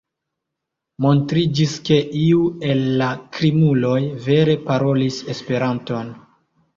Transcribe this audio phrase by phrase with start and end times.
[1.05, 3.09] Montriĝis, ke iu el la
[3.39, 6.11] krimuloj vere parolis Esperanton.